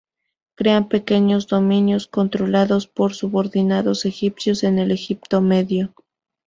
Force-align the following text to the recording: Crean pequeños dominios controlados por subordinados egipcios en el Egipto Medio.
Crean 0.55 0.89
pequeños 0.89 1.45
dominios 1.47 2.07
controlados 2.07 2.87
por 2.87 3.13
subordinados 3.13 4.05
egipcios 4.05 4.63
en 4.63 4.79
el 4.79 4.89
Egipto 4.89 5.41
Medio. 5.41 5.93